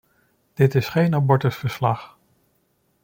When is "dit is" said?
0.53-0.89